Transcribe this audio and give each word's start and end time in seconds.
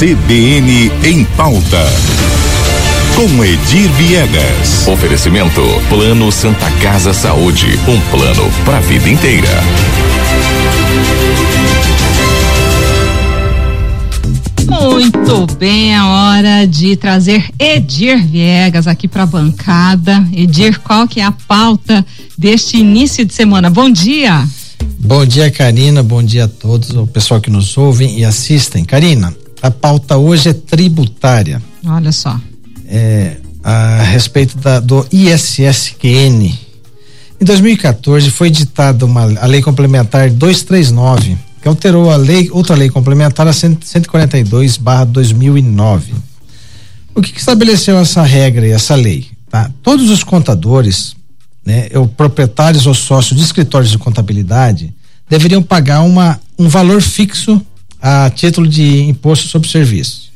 CBN 0.00 0.90
em 1.04 1.24
pauta. 1.36 1.84
Com 3.14 3.44
Edir 3.44 3.86
Viegas. 3.98 4.88
Oferecimento 4.88 5.60
Plano 5.90 6.32
Santa 6.32 6.70
Casa 6.80 7.12
Saúde, 7.12 7.66
um 7.86 8.00
plano 8.10 8.50
para 8.64 8.78
a 8.78 8.80
vida 8.80 9.10
inteira. 9.10 9.62
Muito 14.70 15.54
bem, 15.58 15.94
é 15.94 16.02
hora 16.02 16.66
de 16.66 16.96
trazer 16.96 17.44
Edir 17.58 18.26
Viegas 18.26 18.86
aqui 18.86 19.06
para 19.06 19.24
a 19.24 19.26
bancada. 19.26 20.26
Edir, 20.32 20.80
qual 20.80 21.06
que 21.06 21.20
é 21.20 21.24
a 21.24 21.32
pauta 21.32 22.06
deste 22.38 22.78
início 22.78 23.22
de 23.26 23.34
semana? 23.34 23.68
Bom 23.68 23.90
dia. 23.90 24.48
Bom 24.98 25.26
dia, 25.26 25.50
Karina. 25.50 26.02
Bom 26.02 26.22
dia 26.22 26.44
a 26.44 26.48
todos, 26.48 26.88
o 26.88 27.06
pessoal 27.06 27.38
que 27.38 27.50
nos 27.50 27.76
ouvem 27.76 28.18
e 28.18 28.24
assistem. 28.24 28.82
Karina, 28.82 29.34
a 29.62 29.70
pauta 29.70 30.16
hoje 30.16 30.48
é 30.48 30.52
tributária. 30.52 31.62
Olha 31.86 32.10
só. 32.12 32.40
É, 32.86 33.36
a 33.62 34.02
respeito 34.02 34.58
da, 34.58 34.80
do 34.80 35.06
ISSQN. 35.12 36.52
Em 37.40 37.44
2014 37.44 38.28
foi 38.30 38.48
editada 38.48 39.06
uma, 39.06 39.22
a 39.40 39.46
Lei 39.46 39.62
Complementar 39.62 40.28
239, 40.30 41.38
que 41.62 41.68
alterou 41.68 42.10
a 42.10 42.16
lei, 42.16 42.50
outra 42.50 42.74
lei 42.74 42.90
complementar 42.90 43.46
a 43.46 43.52
142/2009. 43.52 46.14
O 47.14 47.22
que, 47.22 47.32
que, 47.32 47.40
estabeleceu 47.40 47.98
essa 47.98 48.22
regra 48.22 48.66
e 48.66 48.72
essa 48.72 48.94
lei? 48.94 49.28
Tá? 49.50 49.70
Todos 49.82 50.10
os 50.10 50.22
contadores, 50.22 51.16
né, 51.64 51.88
ou 51.94 52.06
proprietários 52.06 52.86
ou 52.86 52.92
sócios 52.94 53.38
de 53.38 53.44
escritórios 53.44 53.90
de 53.90 53.98
contabilidade, 53.98 54.94
deveriam 55.28 55.62
pagar 55.62 56.02
uma, 56.02 56.40
um 56.58 56.68
valor 56.68 57.02
fixo 57.02 57.60
a 58.00 58.30
título 58.30 58.66
de 58.66 59.02
imposto 59.02 59.48
sobre 59.48 59.68
serviço. 59.68 60.30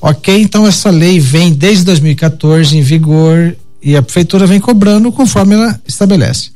Ok, 0.00 0.40
então 0.40 0.66
essa 0.66 0.90
lei 0.90 1.20
vem 1.20 1.52
desde 1.52 1.84
2014 1.84 2.76
em 2.76 2.80
vigor 2.80 3.54
e 3.82 3.96
a 3.96 4.02
prefeitura 4.02 4.46
vem 4.46 4.60
cobrando 4.60 5.12
conforme 5.12 5.54
ela 5.54 5.80
estabelece. 5.86 6.50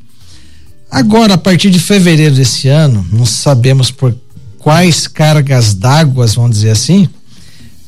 Agora, 0.91 1.35
a 1.35 1.39
partir 1.39 1.71
de 1.71 1.79
fevereiro 1.79 2.35
desse 2.35 2.69
ano, 2.69 3.05
não 3.13 3.27
sabemos 3.27 3.91
por 3.91 4.15
quais 4.59 5.07
cargas 5.07 5.75
d'água, 5.75 6.27
vamos 6.27 6.53
dizer 6.53 6.71
assim, 6.71 7.09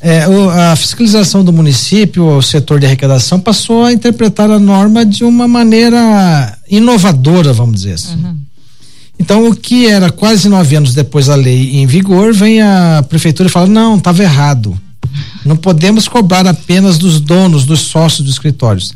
é, 0.01 0.29
o, 0.29 0.51
a 0.51 0.77
fiscalização 0.77 1.43
do 1.43 1.53
município, 1.53 2.25
o 2.25 2.43
setor 2.43 2.79
de 2.79 2.87
arrecadação, 2.87 3.41
passou 3.41 3.85
a 3.85 3.93
interpretar 3.93 4.51
a 4.51 4.59
norma 4.59 5.05
de 5.05 5.25
uma 5.25 5.49
maneira 5.49 6.59
inovadora, 6.69 7.53
vamos 7.53 7.77
dizer 7.77 7.95
assim. 7.95 8.15
Uhum. 8.17 8.36
Então, 9.19 9.49
o 9.49 9.55
que 9.55 9.87
era 9.87 10.11
quase 10.11 10.49
nove 10.49 10.77
anos 10.77 10.95
depois 10.95 11.27
da 11.27 11.35
lei 11.35 11.77
em 11.77 11.87
vigor, 11.87 12.33
vem 12.35 12.61
a 12.61 13.05
prefeitura 13.09 13.49
e 13.49 13.53
fala: 13.53 13.67
não, 13.67 13.97
estava 13.97 14.23
errado. 14.23 14.79
Não 15.45 15.57
podemos 15.57 16.09
cobrar 16.09 16.47
apenas 16.47 16.99
dos 16.99 17.21
donos, 17.21 17.65
dos 17.65 17.81
sócios 17.81 18.23
dos 18.27 18.35
escritórios, 18.35 18.93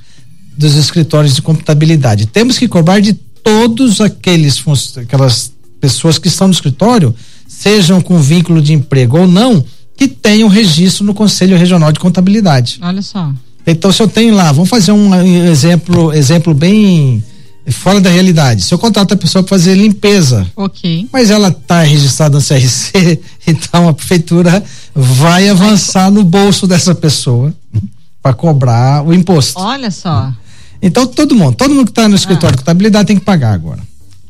dos 0.56 0.74
escritórios 0.74 1.34
de 1.34 1.42
contabilidade. 1.42 2.26
Temos 2.26 2.58
que 2.58 2.68
cobrar 2.68 3.00
de 3.00 3.12
todos 3.12 4.00
aqueles 4.00 4.62
aquelas 4.96 5.52
pessoas 5.80 6.18
que 6.18 6.28
estão 6.28 6.48
no 6.48 6.52
escritório, 6.52 7.14
sejam 7.48 8.00
com 8.00 8.20
vínculo 8.20 8.60
de 8.60 8.74
emprego 8.74 9.20
ou 9.20 9.26
não, 9.26 9.64
que 9.96 10.06
tenham 10.06 10.48
registro 10.48 11.04
no 11.04 11.14
Conselho 11.14 11.56
Regional 11.56 11.92
de 11.92 12.00
Contabilidade. 12.00 12.78
Olha 12.82 13.02
só. 13.02 13.32
Então, 13.66 13.92
se 13.92 14.02
eu 14.02 14.08
tenho 14.08 14.34
lá, 14.34 14.52
vamos 14.52 14.68
fazer 14.68 14.92
um 14.92 15.14
exemplo, 15.48 16.12
exemplo 16.12 16.52
bem 16.54 17.22
fora 17.68 18.00
da 18.00 18.10
realidade. 18.10 18.62
Se 18.62 18.72
eu 18.72 18.78
contrato 18.78 19.12
a 19.12 19.16
pessoa 19.16 19.42
para 19.42 19.50
fazer 19.50 19.74
limpeza, 19.74 20.46
ok, 20.56 21.08
mas 21.12 21.30
ela 21.30 21.48
está 21.48 21.82
registrada 21.82 22.38
no 22.38 22.44
CRC, 22.44 23.20
então 23.46 23.88
a 23.88 23.94
prefeitura 23.94 24.62
vai 24.94 25.48
avançar 25.48 26.10
no 26.10 26.24
bolso 26.24 26.66
dessa 26.66 26.94
pessoa 26.94 27.54
para 28.22 28.34
cobrar 28.34 29.04
o 29.04 29.12
imposto. 29.12 29.58
Olha 29.60 29.90
só. 29.90 30.32
Então 30.82 31.06
todo 31.06 31.34
mundo, 31.34 31.54
todo 31.54 31.74
mundo 31.74 31.86
que 31.86 31.92
está 31.92 32.08
no 32.08 32.16
escritório 32.16 32.54
ah. 32.54 32.56
de 32.56 32.58
contabilidade 32.58 33.06
tem 33.06 33.18
que 33.18 33.24
pagar 33.24 33.52
agora. 33.52 33.80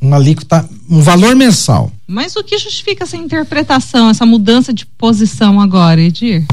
Uma 0.01 0.17
alíquota, 0.17 0.69
um 0.89 1.01
valor 1.01 1.37
mensal. 1.37 1.93
Mas 2.09 2.35
o 2.35 2.43
que 2.43 2.57
justifica 2.59 3.05
essa 3.05 3.17
interpretação, 3.17 4.09
essa 4.09 4.25
mudança 4.25 4.73
de 4.73 4.87
posição 4.87 5.61
agora, 5.61 6.01
Edir? 6.01 6.47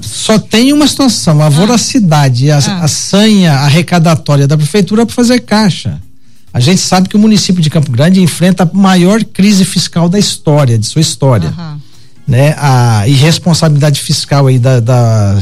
Só 0.00 0.38
tem 0.38 0.72
uma 0.72 0.86
situação, 0.86 1.42
a 1.42 1.46
ah. 1.46 1.50
voracidade, 1.50 2.50
a, 2.50 2.58
ah. 2.58 2.84
a 2.84 2.88
sanha 2.88 3.52
arrecadatória 3.52 4.48
da 4.48 4.56
prefeitura 4.56 5.04
para 5.04 5.14
fazer 5.14 5.40
caixa. 5.40 6.00
A 6.52 6.60
gente 6.60 6.80
sabe 6.80 7.08
que 7.08 7.16
o 7.16 7.18
município 7.18 7.62
de 7.62 7.70
Campo 7.70 7.90
Grande 7.90 8.20
enfrenta 8.20 8.64
a 8.64 8.76
maior 8.76 9.24
crise 9.24 9.64
fiscal 9.64 10.08
da 10.08 10.18
história, 10.18 10.78
de 10.78 10.86
sua 10.86 11.00
história. 11.00 11.52
Uhum. 11.56 11.80
Né? 12.28 12.54
A 12.58 13.08
irresponsabilidade 13.08 14.00
fiscal 14.00 14.46
aí 14.46 14.58
da, 14.58 14.78
da, 14.78 15.38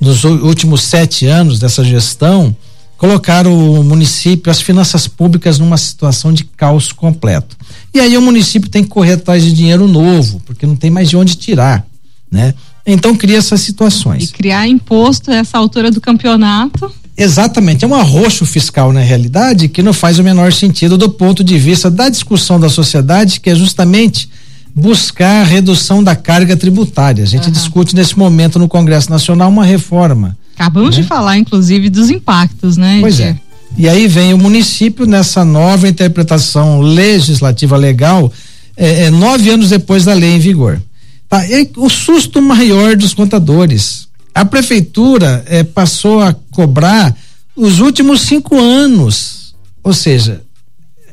dos 0.00 0.24
últimos 0.24 0.82
sete 0.82 1.26
anos 1.26 1.58
dessa 1.58 1.82
gestão 1.82 2.54
colocaram 2.98 3.80
o 3.80 3.82
município, 3.82 4.50
as 4.50 4.60
finanças 4.60 5.08
públicas 5.08 5.58
numa 5.58 5.78
situação 5.78 6.30
de 6.34 6.44
caos 6.44 6.92
completo. 6.92 7.56
E 7.94 7.98
aí 7.98 8.14
o 8.18 8.20
município 8.20 8.68
tem 8.68 8.82
que 8.82 8.90
correr 8.90 9.14
atrás 9.14 9.42
de 9.42 9.54
dinheiro 9.54 9.88
novo, 9.88 10.42
porque 10.44 10.66
não 10.66 10.76
tem 10.76 10.90
mais 10.90 11.08
de 11.08 11.16
onde 11.16 11.34
tirar, 11.34 11.86
né? 12.30 12.52
Então 12.86 13.16
cria 13.16 13.38
essas 13.38 13.62
situações. 13.62 14.24
E 14.24 14.28
criar 14.28 14.68
imposto 14.68 15.30
a 15.30 15.36
essa 15.36 15.56
altura 15.56 15.90
do 15.90 16.00
campeonato 16.00 16.92
Exatamente, 17.22 17.84
é 17.84 17.88
um 17.88 17.94
arroxo 17.94 18.46
fiscal 18.46 18.94
na 18.94 19.00
realidade 19.00 19.68
que 19.68 19.82
não 19.82 19.92
faz 19.92 20.18
o 20.18 20.24
menor 20.24 20.54
sentido 20.54 20.96
do 20.96 21.10
ponto 21.10 21.44
de 21.44 21.58
vista 21.58 21.90
da 21.90 22.08
discussão 22.08 22.58
da 22.58 22.70
sociedade, 22.70 23.40
que 23.40 23.50
é 23.50 23.54
justamente 23.54 24.26
buscar 24.74 25.42
a 25.42 25.44
redução 25.44 26.02
da 26.02 26.16
carga 26.16 26.56
tributária. 26.56 27.22
A 27.22 27.26
gente 27.26 27.48
uhum. 27.48 27.52
discute 27.52 27.94
nesse 27.94 28.18
momento 28.18 28.58
no 28.58 28.66
Congresso 28.66 29.10
Nacional 29.10 29.50
uma 29.50 29.66
reforma. 29.66 30.34
Acabamos 30.54 30.96
né? 30.96 31.02
de 31.02 31.08
falar, 31.08 31.36
inclusive, 31.36 31.90
dos 31.90 32.08
impactos, 32.08 32.78
né? 32.78 32.98
Pois 33.02 33.20
é. 33.20 33.36
E 33.76 33.86
aí 33.86 34.08
vem 34.08 34.32
o 34.32 34.38
município 34.38 35.04
nessa 35.04 35.44
nova 35.44 35.86
interpretação 35.86 36.80
legislativa 36.80 37.76
legal, 37.76 38.32
é, 38.74 39.04
é, 39.04 39.10
nove 39.10 39.50
anos 39.50 39.68
depois 39.68 40.06
da 40.06 40.14
lei 40.14 40.36
em 40.36 40.38
vigor. 40.38 40.80
Tá? 41.28 41.46
E 41.46 41.70
o 41.76 41.90
susto 41.90 42.40
maior 42.40 42.96
dos 42.96 43.12
contadores 43.12 44.08
a 44.34 44.44
prefeitura 44.44 45.44
eh, 45.46 45.64
passou 45.64 46.20
a 46.20 46.34
cobrar 46.60 47.16
os 47.56 47.80
últimos 47.80 48.20
cinco 48.20 48.58
anos, 48.58 49.54
ou 49.82 49.94
seja, 49.94 50.42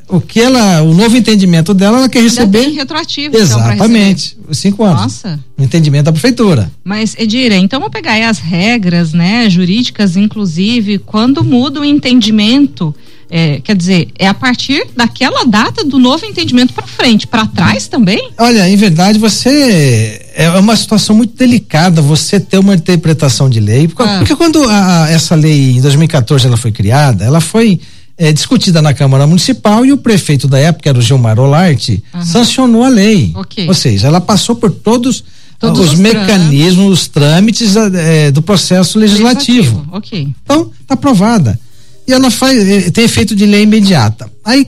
o 0.09 0.19
que 0.19 0.39
ela, 0.41 0.81
o 0.81 0.93
novo 0.93 1.15
entendimento 1.15 1.73
dela, 1.73 1.99
ela 1.99 2.09
quer 2.09 2.21
receber. 2.21 2.59
Ainda 2.59 2.69
tem 2.69 2.77
retroativo. 2.77 3.35
Então, 3.35 3.41
Exatamente, 3.41 4.35
então, 4.37 4.51
os 4.51 4.57
cinco 4.57 4.83
anos. 4.83 5.01
Nossa. 5.01 5.39
O 5.57 5.63
entendimento 5.63 6.05
da 6.05 6.11
prefeitura. 6.11 6.69
Mas, 6.83 7.15
Edira, 7.17 7.55
então 7.55 7.79
vamos 7.79 7.93
pegar 7.93 8.13
aí 8.13 8.23
as 8.23 8.39
regras, 8.39 9.13
né, 9.13 9.49
jurídicas, 9.49 10.17
inclusive, 10.17 10.99
quando 10.99 11.43
muda 11.43 11.79
o 11.79 11.85
entendimento 11.85 12.93
é, 13.29 13.59
quer 13.61 13.75
dizer, 13.75 14.07
é 14.17 14.27
a 14.27 14.33
partir 14.33 14.87
daquela 14.95 15.43
data 15.43 15.83
do 15.83 15.99
novo 15.99 16.25
entendimento 16.25 16.73
para 16.73 16.87
frente, 16.87 17.27
para 17.27 17.45
trás 17.45 17.87
também? 17.87 18.31
Olha, 18.37 18.69
em 18.69 18.75
verdade, 18.77 19.19
você 19.19 20.26
é 20.43 20.59
uma 20.59 20.75
situação 20.75 21.15
muito 21.15 21.35
delicada 21.35 22.01
você 22.01 22.39
ter 22.39 22.59
uma 22.59 22.75
interpretação 22.75 23.49
de 23.49 23.59
lei, 23.59 23.87
porque, 23.87 24.03
ah. 24.03 24.17
porque 24.19 24.35
quando 24.35 24.63
a, 24.69 25.09
essa 25.09 25.33
lei 25.33 25.77
em 25.77 25.81
2014 25.81 26.45
ela 26.45 26.57
foi 26.57 26.71
criada, 26.71 27.25
ela 27.25 27.41
foi 27.41 27.79
é, 28.17 28.31
discutida 28.31 28.81
na 28.81 28.93
Câmara 28.93 29.25
Municipal 29.25 29.85
e 29.85 29.91
o 29.91 29.97
prefeito 29.97 30.47
da 30.47 30.59
época, 30.59 30.89
era 30.89 30.97
o 30.97 31.01
Gilmar 31.01 31.39
Olarte, 31.39 32.03
sancionou 32.23 32.83
a 32.83 32.87
lei. 32.87 33.33
Okay. 33.35 33.67
Ou 33.67 33.73
seja, 33.73 34.07
ela 34.07 34.21
passou 34.21 34.55
por 34.55 34.69
todos, 34.69 35.23
todos 35.57 35.79
os, 35.79 35.93
os, 35.93 35.99
mecanismos, 35.99 37.01
os 37.01 37.07
trâmites 37.07 37.75
é, 37.75 38.31
do 38.31 38.41
processo 38.41 38.99
legislativo. 38.99 39.57
legislativo. 39.57 39.97
Okay. 39.97 40.27
Então, 40.43 40.71
está 40.81 40.93
aprovada 40.93 41.59
e 42.07 42.13
ela 42.13 42.31
faz, 42.31 42.57
eh, 42.57 42.89
tem 42.89 43.03
efeito 43.03 43.35
de 43.35 43.45
lei 43.45 43.63
imediata. 43.63 44.31
Aí, 44.45 44.67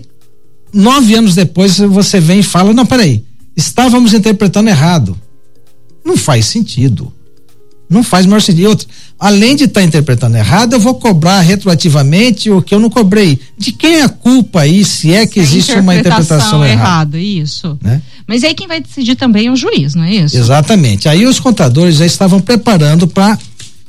nove 0.73 1.15
anos 1.15 1.35
depois, 1.35 1.77
você 1.77 2.19
vem 2.19 2.39
e 2.39 2.43
fala: 2.43 2.73
não, 2.73 2.85
peraí, 2.85 3.23
estávamos 3.55 4.13
interpretando 4.13 4.67
errado. 4.67 5.17
Não 6.09 6.17
faz 6.17 6.47
sentido. 6.47 7.13
Não 7.87 8.03
faz 8.03 8.25
maior 8.25 8.39
sentido. 8.39 8.61
E 8.63 8.67
outra, 8.67 8.87
além 9.19 9.55
de 9.55 9.65
estar 9.65 9.81
tá 9.81 9.85
interpretando 9.85 10.35
errado, 10.37 10.73
eu 10.73 10.79
vou 10.79 10.95
cobrar 10.95 11.39
retroativamente 11.41 12.49
o 12.49 12.63
que 12.63 12.73
eu 12.73 12.79
não 12.79 12.89
cobrei. 12.89 13.39
De 13.55 13.71
quem 13.71 13.97
é 13.97 14.03
a 14.03 14.09
culpa 14.09 14.61
aí, 14.61 14.83
se 14.83 15.13
é 15.13 15.27
que 15.27 15.35
se 15.35 15.39
existe 15.39 15.73
uma 15.73 15.95
interpretação 15.95 16.65
errada? 16.65 17.17
errada 17.17 17.19
isso. 17.19 17.77
Né? 17.79 18.01
Mas 18.27 18.43
aí 18.43 18.55
quem 18.55 18.67
vai 18.67 18.81
decidir 18.81 19.15
também 19.15 19.47
é 19.47 19.51
o 19.51 19.55
juiz, 19.55 19.93
não 19.93 20.03
é 20.03 20.15
isso? 20.15 20.35
Exatamente. 20.35 21.07
Aí 21.07 21.27
os 21.27 21.39
contadores 21.39 21.97
já 21.97 22.07
estavam 22.07 22.39
preparando 22.39 23.07
para 23.07 23.37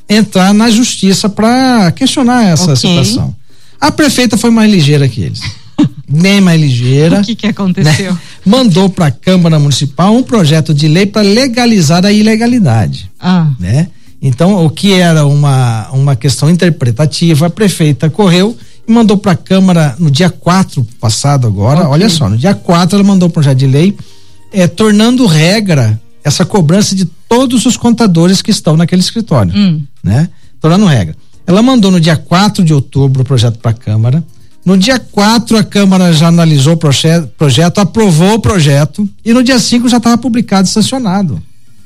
entrar 0.07 0.53
na 0.53 0.71
justiça 0.71 1.31
para 1.31 1.91
questionar 1.93 2.49
essa 2.49 2.73
okay. 2.73 2.77
situação. 2.77 3.35
A 3.81 3.91
prefeita 3.91 4.37
foi 4.37 4.51
mais 4.51 4.71
ligeira 4.71 5.09
que 5.09 5.23
eles. 5.23 5.41
Bem 6.07 6.43
mais 6.43 6.61
ligeira. 6.61 7.21
O 7.21 7.25
que, 7.25 7.35
que 7.35 7.47
aconteceu? 7.47 8.13
Né? 8.13 8.19
Mandou 8.51 8.91
para 8.91 9.07
a 9.07 9.11
Câmara 9.13 9.61
Municipal 9.61 10.13
um 10.13 10.25
projeto 10.25 10.75
de 10.75 10.89
lei 10.89 11.07
para 11.07 11.23
legalizar 11.23 12.05
a 12.05 12.11
ilegalidade. 12.11 13.09
Ah. 13.21 13.49
Né? 13.61 13.87
Então, 14.21 14.67
o 14.67 14.69
que 14.69 14.93
era 14.93 15.25
uma, 15.25 15.89
uma 15.93 16.17
questão 16.17 16.51
interpretativa, 16.51 17.47
a 17.47 17.51
prefeita 17.51 18.11
correu 18.11 18.57
e 18.89 18.93
mandou 18.93 19.17
para 19.17 19.33
a 19.33 19.37
Câmara 19.37 19.95
no 20.01 20.11
dia 20.11 20.29
4 20.29 20.85
passado 21.01 21.47
agora. 21.47 21.83
Okay. 21.83 21.93
Olha 21.93 22.09
só, 22.09 22.29
no 22.29 22.37
dia 22.37 22.53
4 22.53 22.99
ela 22.99 23.07
mandou 23.07 23.29
o 23.29 23.33
projeto 23.33 23.59
de 23.59 23.69
lei 23.69 23.97
é, 24.53 24.67
tornando 24.67 25.27
regra 25.27 26.01
essa 26.25 26.45
cobrança 26.45 26.97
de 26.97 27.05
todos 27.29 27.67
os 27.67 27.77
contadores 27.77 28.43
que 28.43 28.51
estão 28.51 28.77
naquele 28.77 29.01
escritório, 29.01 29.55
hum. 29.55 29.81
né? 30.03 30.29
Tornando 30.61 30.87
regra. 30.87 31.15
Ela 31.47 31.63
mandou 31.63 31.93
no 31.93 32.01
dia 32.01 32.17
4 32.17 32.65
de 32.65 32.75
outubro 32.75 33.23
o 33.23 33.25
projeto 33.25 33.61
para 33.61 33.71
a 33.71 33.75
Câmara. 33.75 34.25
No 34.65 34.77
dia 34.77 34.99
4, 34.99 35.57
a 35.57 35.65
Câmara 35.65 36.13
já 36.13 36.29
analisou 36.29 36.75
o 36.75 36.77
projeto, 36.77 37.29
projeto, 37.39 37.79
aprovou 37.79 38.35
o 38.35 38.41
projeto 38.41 39.09
e 39.25 39.33
no 39.33 39.43
dia 39.43 39.59
5 39.59 39.89
já 39.89 39.97
estava 39.97 40.19
publicado 40.19 40.69
e 40.69 40.71
sancionado. 40.71 41.43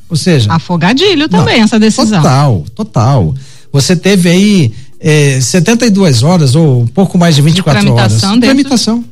Ou 0.09 0.17
seja. 0.17 0.53
Afogadilho 0.53 1.29
também 1.29 1.59
não, 1.59 1.65
essa 1.65 1.79
decisão. 1.79 2.21
Total, 2.23 2.65
total. 2.75 3.35
Você 3.73 3.97
teve 3.97 4.29
aí 4.29 4.73
eh, 5.01 5.41
72 5.41 6.23
horas 6.23 6.55
ou 6.55 6.83
um 6.83 6.87
pouco 6.87 7.17
mais 7.17 7.35
de 7.35 7.43
24 7.43 7.81
de 7.81 7.87
tramitação 7.87 8.31
horas. 8.31 8.41
Dentro... 8.41 8.55
Tramitação. 8.55 9.05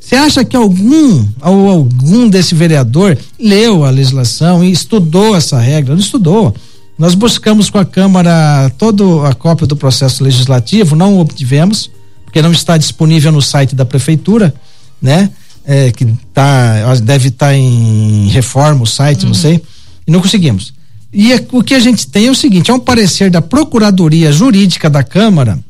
Você 0.00 0.16
acha 0.16 0.44
que 0.44 0.54
algum 0.54 1.26
ou 1.40 1.70
algum 1.70 2.28
desse 2.28 2.54
vereador 2.54 3.16
leu 3.40 3.84
a 3.84 3.90
legislação 3.90 4.62
e 4.62 4.70
estudou 4.70 5.34
essa 5.34 5.58
regra? 5.58 5.94
Não 5.94 6.00
estudou. 6.00 6.54
Nós 6.98 7.14
buscamos 7.14 7.70
com 7.70 7.78
a 7.78 7.84
Câmara 7.84 8.70
toda 8.76 9.26
a 9.26 9.34
cópia 9.34 9.66
do 9.66 9.74
processo 9.74 10.22
legislativo, 10.22 10.94
não 10.94 11.18
obtivemos, 11.18 11.90
porque 12.34 12.42
não 12.42 12.50
está 12.50 12.76
disponível 12.76 13.30
no 13.30 13.40
site 13.40 13.76
da 13.76 13.84
prefeitura, 13.84 14.52
né? 15.00 15.30
É, 15.64 15.92
que 15.92 16.04
tá, 16.32 16.96
deve 16.96 17.28
estar 17.28 17.46
tá 17.46 17.54
em 17.54 18.26
reforma 18.26 18.82
o 18.82 18.86
site, 18.86 19.22
uhum. 19.22 19.28
não 19.28 19.34
sei, 19.34 19.62
e 20.04 20.10
não 20.10 20.20
conseguimos. 20.20 20.74
E 21.12 21.32
é, 21.32 21.46
o 21.52 21.62
que 21.62 21.74
a 21.74 21.78
gente 21.78 22.08
tem 22.08 22.26
é 22.26 22.30
o 22.32 22.34
seguinte: 22.34 22.72
é 22.72 22.74
um 22.74 22.80
parecer 22.80 23.30
da 23.30 23.40
Procuradoria 23.40 24.32
Jurídica 24.32 24.90
da 24.90 25.04
Câmara 25.04 25.60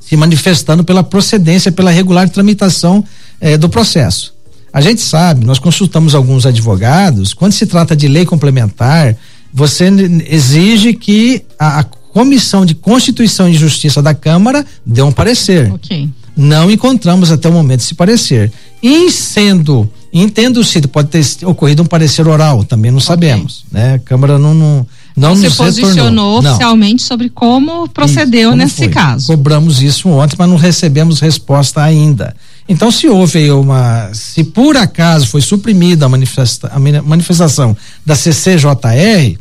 se 0.00 0.16
manifestando 0.16 0.82
pela 0.82 1.04
procedência, 1.04 1.70
pela 1.70 1.92
regular 1.92 2.28
tramitação 2.28 3.04
eh, 3.40 3.56
do 3.56 3.68
processo. 3.68 4.34
A 4.72 4.80
gente 4.80 5.00
sabe, 5.00 5.46
nós 5.46 5.60
consultamos 5.60 6.16
alguns 6.16 6.44
advogados, 6.44 7.32
quando 7.32 7.52
se 7.52 7.64
trata 7.64 7.94
de 7.94 8.08
lei 8.08 8.26
complementar, 8.26 9.16
você 9.54 9.84
exige 10.28 10.94
que 10.94 11.44
a, 11.56 11.78
a 11.78 11.84
Comissão 12.12 12.66
de 12.66 12.74
Constituição 12.74 13.48
e 13.48 13.54
Justiça 13.54 14.02
da 14.02 14.14
Câmara 14.14 14.64
dê 14.84 15.02
um 15.02 15.10
parecer. 15.10 15.72
Ok. 15.72 16.08
Não 16.36 16.70
encontramos 16.70 17.30
até 17.30 17.48
o 17.48 17.52
momento 17.52 17.80
esse 17.80 17.94
parecer. 17.94 18.50
E 18.82 19.10
sendo, 19.10 19.88
entendo 20.12 20.64
se 20.64 20.80
pode 20.82 21.08
ter 21.08 21.24
ocorrido 21.46 21.82
um 21.82 21.86
parecer 21.86 22.26
oral, 22.26 22.64
também 22.64 22.90
não 22.90 22.98
okay. 22.98 23.06
sabemos, 23.06 23.64
né? 23.70 23.94
A 23.94 23.98
Câmara 23.98 24.38
não, 24.38 24.54
não 24.54 24.86
não 25.16 25.36
se 25.36 25.50
posicionou 25.50 25.94
retornou. 25.94 26.38
oficialmente 26.38 27.02
não. 27.02 27.08
sobre 27.08 27.28
como 27.28 27.88
procedeu 27.88 28.50
como 28.50 28.62
nesse 28.62 28.76
foi. 28.76 28.88
caso. 28.88 29.26
Cobramos 29.26 29.82
isso 29.82 30.08
ontem, 30.08 30.36
mas 30.38 30.48
não 30.48 30.56
recebemos 30.56 31.20
resposta 31.20 31.82
ainda. 31.82 32.34
Então, 32.68 32.90
se 32.90 33.08
houve 33.08 33.50
uma, 33.50 34.10
se 34.14 34.44
por 34.44 34.76
acaso 34.76 35.26
foi 35.26 35.40
suprimida 35.40 36.06
a, 36.06 36.08
manifesta, 36.08 36.70
a 36.72 36.78
manifestação 36.78 37.76
da 38.06 38.14
CCJR, 38.14 39.38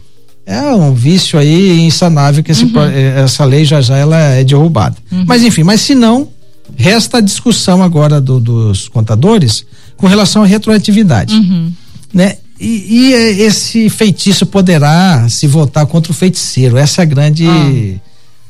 é 0.52 0.76
um 0.76 0.94
vício 0.94 1.40
aí 1.40 1.80
insanável 1.82 2.44
que 2.44 2.52
esse, 2.52 2.66
uhum. 2.66 2.82
Eh, 2.84 3.22
essa 3.24 3.46
lei 3.46 3.64
já 3.64 3.80
já 3.80 3.98
ela 3.98 4.18
é 4.18 4.44
derrubada. 4.44 4.98
Uhum. 5.12 5.24
Mas 5.26 5.44
enfim, 5.44 5.64
mas 5.64 5.82
se 5.82 5.96
não, 5.96 6.28
resta 6.76 7.18
a 7.18 7.22
discussão 7.22 7.82
agora 7.82 8.20
do, 8.20 8.40
dos 8.40 8.90
contadores 8.90 9.66
com 9.96 10.08
relação 10.08 10.44
à 10.44 10.46
retroatividade, 10.46 11.34
uhum. 11.34 11.72
né? 12.14 12.38
E, 12.60 13.10
e, 13.10 13.14
esse 13.42 13.90
feitiço 13.90 14.46
poderá 14.46 15.28
se 15.30 15.48
voltar 15.48 15.86
contra 15.88 16.12
o 16.12 16.16
feiticeiro? 16.16 16.78
Essa 16.78 17.02
é 17.02 17.04
a 17.04 17.06
grande, 17.06 17.48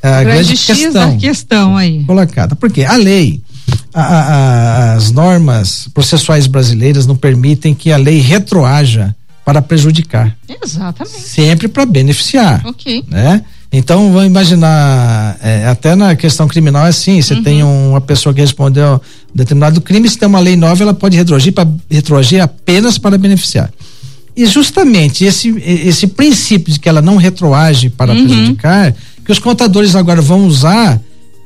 ah, 0.02 0.18
a 0.18 0.22
grande, 0.22 0.54
grande 0.54 0.66
questão, 0.66 1.16
questão 1.16 1.76
aí. 1.78 2.04
colocada. 2.04 2.54
Porque 2.54 2.84
a 2.84 2.96
lei, 2.96 3.40
a, 3.94 4.02
a, 4.02 4.94
as 4.94 5.10
normas 5.10 5.88
processuais 5.94 6.46
brasileiras 6.46 7.06
não 7.06 7.16
permitem 7.16 7.74
que 7.74 7.90
a 7.90 7.96
lei 7.96 8.20
retroaja 8.20 9.14
para 9.44 9.60
prejudicar. 9.60 10.36
Exatamente. 10.62 11.20
Sempre 11.20 11.68
para 11.68 11.84
beneficiar. 11.84 12.62
Ok. 12.66 13.04
Né? 13.08 13.42
Então, 13.72 14.12
vamos 14.12 14.26
imaginar, 14.26 15.36
é, 15.42 15.66
até 15.66 15.94
na 15.94 16.14
questão 16.14 16.46
criminal 16.46 16.84
é 16.84 16.90
assim, 16.90 17.22
você 17.22 17.34
uhum. 17.34 17.42
tem 17.42 17.62
uma 17.62 18.02
pessoa 18.02 18.34
que 18.34 18.40
respondeu 18.40 19.00
determinado 19.34 19.80
crime, 19.80 20.08
se 20.08 20.18
tem 20.18 20.28
uma 20.28 20.40
lei 20.40 20.56
nova, 20.56 20.82
ela 20.82 20.92
pode 20.92 21.16
retroagir, 21.16 21.54
pra, 21.54 21.66
retroagir 21.90 22.42
apenas 22.42 22.98
para 22.98 23.16
beneficiar. 23.16 23.72
E 24.36 24.44
justamente 24.46 25.24
esse, 25.24 25.48
esse 25.58 26.06
princípio 26.06 26.72
de 26.72 26.78
que 26.78 26.88
ela 26.88 27.00
não 27.00 27.16
retroage 27.16 27.88
para 27.88 28.12
uhum. 28.12 28.26
prejudicar, 28.26 28.94
que 29.24 29.32
os 29.32 29.38
contadores 29.38 29.94
agora 29.94 30.20
vão 30.20 30.46
usar 30.46 31.00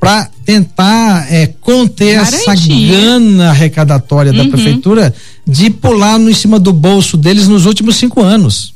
para 0.06 0.30
tentar 0.44 1.26
é, 1.32 1.48
conter 1.48 2.14
Garantia. 2.14 2.38
essa 2.38 2.54
gana 2.54 3.50
arrecadatória 3.50 4.30
uhum. 4.30 4.38
da 4.38 4.44
prefeitura 4.44 5.12
de 5.44 5.68
pular 5.68 6.16
no 6.16 6.30
em 6.30 6.34
cima 6.34 6.60
do 6.60 6.72
bolso 6.72 7.16
deles 7.16 7.48
nos 7.48 7.66
últimos 7.66 7.96
cinco 7.96 8.22
anos. 8.22 8.72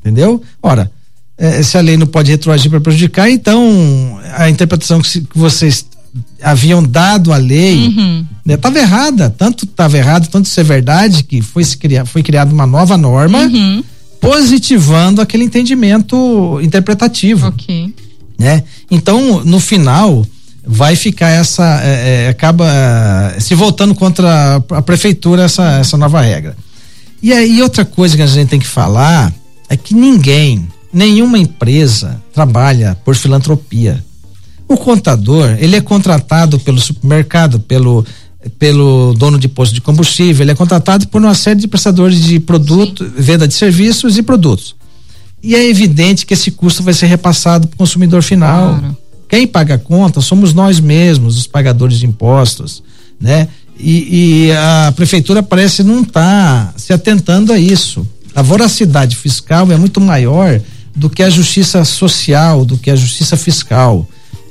Entendeu? 0.00 0.42
Ora, 0.60 0.90
é, 1.36 1.62
se 1.62 1.78
a 1.78 1.80
lei 1.80 1.96
não 1.96 2.08
pode 2.08 2.32
retroagir 2.32 2.68
para 2.68 2.80
prejudicar, 2.80 3.30
então 3.30 4.18
a 4.36 4.50
interpretação 4.50 5.00
que, 5.00 5.20
que 5.20 5.38
vocês 5.38 5.86
haviam 6.42 6.82
dado 6.82 7.32
a 7.32 7.36
lei 7.36 7.86
uhum. 7.86 8.26
né, 8.44 8.58
errada, 8.74 9.30
tanto 9.30 9.64
estava 9.64 9.96
errado, 9.96 10.26
tanto 10.28 10.46
isso 10.46 10.58
é 10.58 10.64
verdade 10.64 11.22
que 11.22 11.40
foi 11.40 11.62
se 11.62 11.76
criar, 11.76 12.04
foi 12.04 12.24
criada 12.24 12.52
uma 12.52 12.66
nova 12.66 12.96
norma 12.96 13.42
uhum. 13.42 13.84
positivando 14.20 15.20
aquele 15.20 15.44
entendimento 15.44 16.58
interpretativo. 16.60 17.46
Ok. 17.46 17.94
Né? 18.36 18.64
Então, 18.90 19.44
no 19.44 19.60
final, 19.60 20.26
vai 20.70 20.94
ficar 20.94 21.30
essa 21.30 21.80
é, 21.82 22.26
é, 22.26 22.28
acaba 22.28 22.70
é, 22.70 23.40
se 23.40 23.54
voltando 23.54 23.94
contra 23.94 24.28
a, 24.70 24.76
a, 24.76 24.82
prefeitura 24.82 25.44
essa, 25.44 25.78
essa 25.78 25.96
nova 25.96 26.20
regra. 26.20 26.54
E 27.22 27.32
aí 27.32 27.62
outra 27.62 27.86
coisa 27.86 28.14
que 28.14 28.22
a 28.22 28.26
gente 28.26 28.50
tem 28.50 28.60
que 28.60 28.66
falar 28.66 29.32
é 29.70 29.76
que 29.78 29.94
ninguém, 29.94 30.68
nenhuma 30.92 31.38
empresa 31.38 32.22
trabalha 32.34 32.96
por 33.02 33.16
filantropia. 33.16 34.04
O 34.68 34.76
contador, 34.76 35.56
ele 35.58 35.74
é 35.74 35.80
contratado 35.80 36.60
pelo 36.60 36.78
supermercado, 36.78 37.58
pelo 37.60 38.04
pelo 38.56 39.14
dono 39.14 39.36
de 39.36 39.48
posto 39.48 39.74
de 39.74 39.80
combustível, 39.80 40.44
ele 40.44 40.52
é 40.52 40.54
contratado 40.54 41.08
por 41.08 41.20
uma 41.20 41.34
série 41.34 41.58
de 41.58 41.66
prestadores 41.66 42.22
de 42.22 42.38
produto, 42.38 43.04
Sim. 43.04 43.10
venda 43.16 43.48
de 43.48 43.52
serviços 43.52 44.16
e 44.16 44.22
produtos. 44.22 44.76
E 45.42 45.56
é 45.56 45.68
evidente 45.68 46.24
que 46.24 46.34
esse 46.34 46.52
custo 46.52 46.82
vai 46.82 46.94
ser 46.94 47.06
repassado 47.06 47.66
para 47.66 47.74
o 47.74 47.78
consumidor 47.78 48.22
final. 48.22 48.78
Claro. 48.78 48.96
Quem 49.28 49.46
paga 49.46 49.74
a 49.74 49.78
conta 49.78 50.20
somos 50.20 50.54
nós 50.54 50.80
mesmos, 50.80 51.36
os 51.36 51.46
pagadores 51.46 51.98
de 51.98 52.06
impostos, 52.06 52.82
né? 53.20 53.48
E, 53.78 54.46
e 54.48 54.52
a 54.52 54.92
prefeitura 54.96 55.42
parece 55.42 55.84
não 55.84 56.02
estar 56.02 56.72
tá 56.72 56.72
se 56.76 56.92
atentando 56.92 57.52
a 57.52 57.58
isso. 57.58 58.06
A 58.34 58.42
voracidade 58.42 59.16
fiscal 59.16 59.70
é 59.70 59.76
muito 59.76 60.00
maior 60.00 60.60
do 60.94 61.08
que 61.08 61.22
a 61.22 61.30
justiça 61.30 61.84
social, 61.84 62.64
do 62.64 62.76
que 62.76 62.90
a 62.90 62.96
justiça 62.96 63.36
fiscal. 63.36 64.08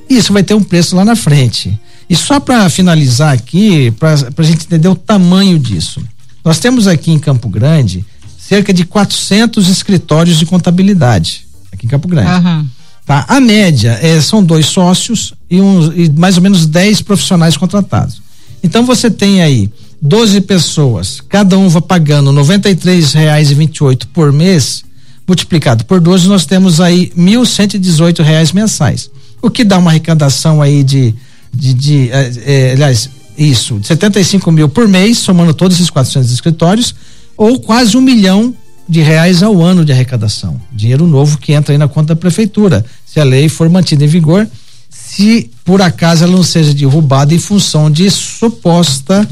Isso 0.10 0.32
vai 0.32 0.44
ter 0.44 0.54
um 0.54 0.64
preço 0.64 0.96
lá 0.96 1.04
na 1.04 1.16
frente. 1.16 1.78
E 2.10 2.16
só 2.16 2.40
para 2.40 2.70
finalizar 2.70 3.34
aqui, 3.34 3.92
para 3.92 4.14
a 4.14 4.44
gente 4.44 4.66
entender 4.66 4.88
o 4.88 4.96
tamanho 4.96 5.60
disso. 5.60 6.02
Nós 6.44 6.60
temos 6.60 6.88
aqui 6.88 7.12
em 7.12 7.20
Campo 7.20 7.50
Grande 7.50 8.06
cerca 8.38 8.74
de 8.74 8.86
400 8.86 9.68
escritórios 9.68 10.40
de 10.40 10.46
contabilidade. 10.46 11.46
Aqui 11.72 11.86
em 11.86 11.90
Campo 11.90 12.08
Grande. 12.08 12.32
Uhum. 12.32 12.66
Tá? 13.08 13.26
A 13.28 13.40
média 13.40 13.98
é, 14.02 14.22
são 14.22 14.44
dois 14.44 14.68
sócios 14.68 15.34
e, 15.50 15.60
uns, 15.60 15.92
e 15.96 16.12
mais 16.12 16.38
ou 16.38 16.44
menos 16.44 16.68
10 16.68 17.02
profissionais 17.02 17.58
contratados. 17.58 18.22
Então 18.62 18.86
você 18.86 19.10
tem 19.10 19.42
aí 19.42 19.72
12 20.00 20.42
pessoas, 20.42 21.20
cada 21.28 21.58
um 21.58 21.70
vai 21.70 21.82
pagando 21.82 22.32
R$ 22.32 22.38
93,28 22.38 24.04
por 24.14 24.32
mês, 24.32 24.84
multiplicado 25.26 25.86
por 25.86 26.00
12, 26.00 26.28
nós 26.28 26.46
temos 26.46 26.80
aí 26.80 27.12
1.118 27.18 28.22
reais 28.22 28.52
mensais 28.52 29.10
o 29.42 29.50
que 29.50 29.64
dá 29.64 29.78
uma 29.78 29.92
arrecadação 29.92 30.62
aí 30.62 30.84
de, 30.84 31.14
de, 31.54 31.74
de 31.74 32.12
é, 32.12 32.32
é, 32.46 32.72
aliás, 32.74 33.10
isso, 33.38 33.80
de 33.80 33.88
75 33.88 34.52
mil 34.52 34.68
por 34.68 34.88
mês, 34.88 35.20
somando 35.20 35.54
todos 35.54 35.78
esses 35.78 35.90
400 35.90 36.32
escritórios, 36.32 36.96
ou 37.36 37.60
quase 37.60 37.96
um 37.96 38.02
milhão 38.02 38.56
de 38.88 39.02
reais 39.02 39.44
ao 39.44 39.62
ano 39.62 39.84
de 39.84 39.92
arrecadação. 39.92 40.60
Dinheiro 40.72 41.06
novo 41.06 41.38
que 41.38 41.54
entra 41.54 41.74
aí 41.74 41.78
na 41.78 41.88
conta 41.88 42.14
da 42.14 42.16
prefeitura, 42.16 42.86
se 43.06 43.20
a 43.20 43.24
lei 43.24 43.50
for 43.50 43.70
mantida 43.70 44.06
em 44.06 44.08
vigor, 44.08 44.48
se 44.90 45.50
por 45.66 45.82
acaso 45.82 46.24
ela 46.24 46.36
não 46.36 46.44
seja 46.44 46.74
derrubada 46.74 47.34
em 47.34 47.40
função 47.40 47.92
de 47.92 48.10
suposta 48.10 49.28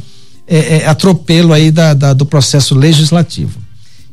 é, 0.48 0.78
é, 0.78 0.88
atropelo 0.88 1.54
aí 1.54 1.72
da, 1.72 1.94
da, 1.94 2.14
do 2.14 2.26
processo 2.26 2.76
legislativo. 2.76 3.60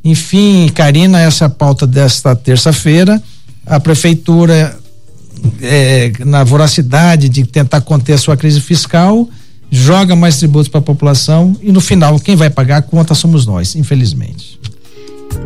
Enfim, 0.05 0.69
Karina, 0.75 1.21
essa 1.21 1.45
é 1.45 1.47
a 1.47 1.51
pauta 1.51 1.87
desta 1.87 2.35
terça-feira. 2.35 3.23
A 3.65 3.79
prefeitura 3.79 4.77
é, 5.61 6.13
na 6.25 6.45
voracidade 6.45 7.29
de 7.29 7.45
tentar 7.45 7.81
conter 7.81 8.15
a 8.15 8.19
sua 8.19 8.37
crise 8.37 8.61
fiscal, 8.61 9.29
joga 9.71 10.15
mais 10.15 10.39
tributos 10.39 10.69
para 10.69 10.81
a 10.81 10.83
população 10.83 11.57
e 11.63 11.73
no 11.73 11.81
final 11.81 12.19
quem 12.21 12.37
vai 12.37 12.51
pagar 12.51 12.79
a 12.79 12.83
conta 12.83 13.15
somos 13.15 13.47
nós, 13.47 13.75
infelizmente. 13.75 14.52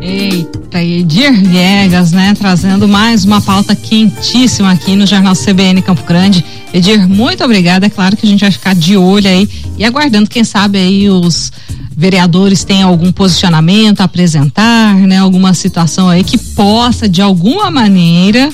Eita, 0.07 0.81
Edir 0.81 1.33
Viegas, 1.33 2.13
né? 2.13 2.33
Trazendo 2.33 2.87
mais 2.87 3.25
uma 3.25 3.41
pauta 3.41 3.75
quentíssima 3.75 4.71
aqui 4.71 4.95
no 4.95 5.05
Jornal 5.05 5.33
CBN 5.35 5.81
Campo 5.81 6.01
Grande. 6.03 6.45
Edir, 6.73 7.05
muito 7.09 7.43
obrigada. 7.43 7.87
É 7.87 7.89
claro 7.89 8.15
que 8.15 8.25
a 8.25 8.29
gente 8.29 8.39
vai 8.39 8.49
ficar 8.49 8.73
de 8.73 8.95
olho 8.95 9.27
aí 9.27 9.49
e 9.77 9.83
aguardando, 9.83 10.29
quem 10.29 10.45
sabe, 10.45 10.77
aí 10.77 11.09
os 11.09 11.51
vereadores 11.95 12.63
têm 12.63 12.83
algum 12.83 13.11
posicionamento 13.11 13.99
a 13.99 14.05
apresentar, 14.05 14.95
né? 14.95 15.17
Alguma 15.17 15.53
situação 15.53 16.07
aí 16.07 16.23
que 16.23 16.37
possa 16.37 17.09
de 17.09 17.21
alguma 17.21 17.69
maneira, 17.69 18.49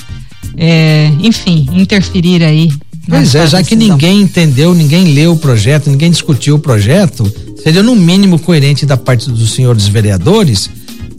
é, 0.56 1.12
enfim, 1.22 1.68
interferir 1.72 2.42
aí. 2.42 2.72
Pois 3.08 3.32
é, 3.32 3.46
já 3.46 3.58
decisão. 3.58 3.64
que 3.64 3.76
ninguém 3.76 4.22
entendeu, 4.22 4.74
ninguém 4.74 5.14
leu 5.14 5.34
o 5.34 5.36
projeto, 5.36 5.88
ninguém 5.88 6.10
discutiu 6.10 6.56
o 6.56 6.58
projeto, 6.58 7.32
seria 7.62 7.82
no 7.82 7.94
mínimo 7.94 8.40
coerente 8.40 8.84
da 8.84 8.96
parte 8.96 9.30
dos 9.30 9.52
senhores 9.52 9.86
vereadores 9.86 10.68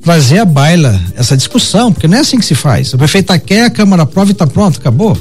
trazer 0.05 0.37
à 0.37 0.45
baila 0.45 1.01
essa 1.15 1.35
discussão, 1.35 1.91
porque 1.91 2.07
não 2.07 2.15
é 2.15 2.21
assim 2.21 2.37
que 2.37 2.45
se 2.45 2.53
faz. 2.53 2.93
O 2.93 2.97
prefeito 2.97 3.37
quer, 3.39 3.63
a 3.63 3.69
Câmara 3.71 4.03
aprova 4.03 4.29
e 4.29 4.33
está 4.33 4.45
pronto, 4.45 4.79
acabou. 4.79 5.17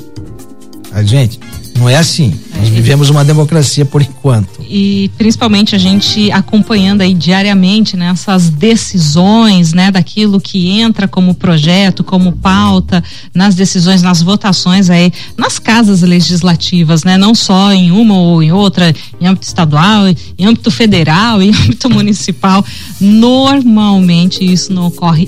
A 0.92 1.02
gente, 1.02 1.40
não 1.78 1.88
é 1.88 1.96
assim. 1.96 2.32
Nós 2.56 2.68
vivemos 2.68 3.10
uma 3.10 3.24
democracia 3.24 3.84
por 3.84 4.00
enquanto. 4.00 4.60
E 4.68 5.10
principalmente 5.18 5.74
a 5.74 5.78
gente 5.78 6.30
acompanhando 6.30 7.00
aí 7.00 7.12
diariamente 7.12 7.96
né, 7.96 8.10
essas 8.10 8.48
decisões, 8.48 9.72
né, 9.72 9.90
daquilo 9.90 10.40
que 10.40 10.70
entra 10.70 11.06
como 11.06 11.34
projeto, 11.34 12.02
como 12.04 12.32
pauta, 12.32 13.02
nas 13.34 13.54
decisões, 13.54 14.02
nas 14.02 14.22
votações 14.22 14.88
aí, 14.88 15.12
nas 15.36 15.58
casas 15.58 16.02
legislativas, 16.02 17.04
né, 17.04 17.18
não 17.18 17.34
só 17.34 17.72
em 17.72 17.90
uma 17.90 18.14
ou 18.14 18.42
em 18.42 18.52
outra, 18.52 18.94
em 19.20 19.26
âmbito 19.26 19.46
estadual, 19.46 20.06
em 20.38 20.46
âmbito 20.46 20.70
federal, 20.70 21.42
em 21.42 21.50
âmbito 21.50 21.90
municipal. 21.90 22.64
Normalmente 23.00 24.44
isso 24.44 24.72
não 24.72 24.86
ocorre 24.86 25.26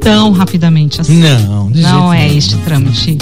tão 0.00 0.32
rapidamente 0.32 1.00
assim. 1.00 1.20
Não, 1.20 1.70
não 1.70 2.12
é 2.12 2.32
este 2.34 2.56
trâmite. 2.58 3.18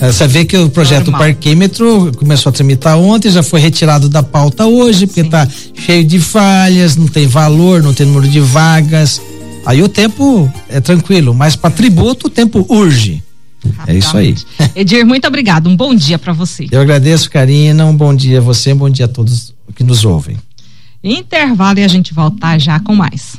É, 0.00 0.10
você 0.10 0.26
vê 0.26 0.46
que 0.46 0.56
o 0.56 0.70
projeto 0.70 1.10
Normal. 1.10 1.20
Parquímetro 1.20 2.10
começou 2.16 2.48
a 2.48 2.52
tramitar 2.52 2.98
ontem, 2.98 3.30
já 3.30 3.42
foi 3.42 3.60
retirado 3.60 4.08
da 4.08 4.22
pauta 4.22 4.66
hoje, 4.66 5.06
porque 5.06 5.20
está 5.20 5.46
cheio 5.74 6.02
de 6.04 6.18
falhas, 6.18 6.96
não 6.96 7.06
tem 7.06 7.26
valor, 7.26 7.82
não 7.82 7.92
tem 7.92 8.06
número 8.06 8.26
de 8.26 8.40
vagas. 8.40 9.20
Aí 9.66 9.82
o 9.82 9.88
tempo 9.88 10.50
é 10.70 10.80
tranquilo, 10.80 11.34
mas 11.34 11.54
para 11.54 11.70
tributo 11.70 12.28
o 12.28 12.30
tempo 12.30 12.64
urge. 12.68 13.22
É 13.86 13.94
isso 13.94 14.16
aí. 14.16 14.34
Edir, 14.74 15.04
muito 15.04 15.28
obrigado. 15.28 15.68
Um 15.68 15.76
bom 15.76 15.94
dia 15.94 16.18
para 16.18 16.32
você. 16.32 16.66
Eu 16.70 16.80
agradeço, 16.80 17.30
Karina. 17.30 17.84
Um 17.84 17.94
bom 17.94 18.14
dia 18.14 18.38
a 18.38 18.40
você, 18.40 18.72
um 18.72 18.76
bom 18.76 18.88
dia 18.88 19.04
a 19.04 19.08
todos 19.08 19.54
que 19.74 19.84
nos 19.84 20.02
ouvem. 20.02 20.38
Intervalo 21.04 21.78
e 21.78 21.84
a 21.84 21.88
gente 21.88 22.14
volta 22.14 22.58
já 22.58 22.80
com 22.80 22.94
mais. 22.94 23.38